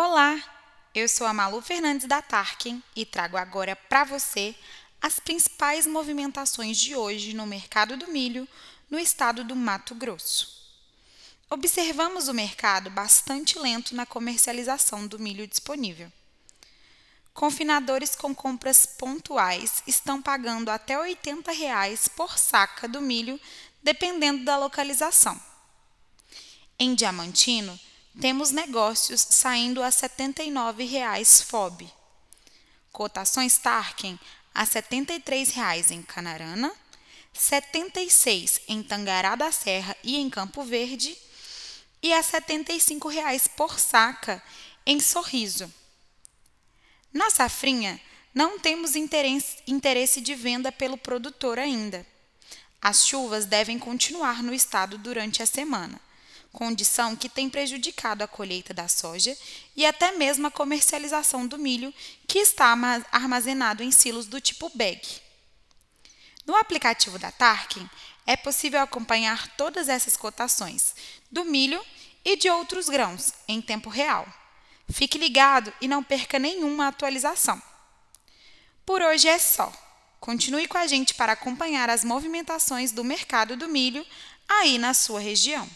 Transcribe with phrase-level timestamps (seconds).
[0.00, 0.40] Olá,
[0.94, 4.54] eu sou a Malu Fernandes da Tarkin e trago agora para você
[5.02, 8.46] as principais movimentações de hoje no mercado do milho
[8.88, 10.72] no estado do Mato Grosso.
[11.50, 16.12] Observamos o mercado bastante lento na comercialização do milho disponível.
[17.34, 23.40] Confinadores com compras pontuais estão pagando até 80 reais por saca do milho,
[23.82, 25.42] dependendo da localização.
[26.78, 27.76] Em Diamantino,
[28.20, 31.88] temos negócios saindo a R$ 79,00 FOB.
[32.90, 34.18] Cotações Tarkin
[34.54, 36.74] a R$ 73,00 em Canarana, R$
[37.34, 41.16] 76,00 em Tangará da Serra e em Campo Verde
[42.02, 44.42] e a R$ 75,00 por saca
[44.84, 45.72] em Sorriso.
[47.12, 48.00] Na safrinha,
[48.34, 52.06] não temos interesse de venda pelo produtor ainda.
[52.82, 56.07] As chuvas devem continuar no estado durante a semana
[56.52, 59.36] condição que tem prejudicado a colheita da soja
[59.76, 61.92] e até mesmo a comercialização do milho,
[62.26, 62.74] que está
[63.12, 65.00] armazenado em silos do tipo bag.
[66.46, 67.88] No aplicativo da Tarkin,
[68.26, 70.94] é possível acompanhar todas essas cotações
[71.30, 71.82] do milho
[72.24, 74.26] e de outros grãos em tempo real.
[74.90, 77.62] Fique ligado e não perca nenhuma atualização.
[78.84, 79.72] Por hoje é só.
[80.18, 84.04] Continue com a gente para acompanhar as movimentações do mercado do milho
[84.48, 85.68] aí na sua região.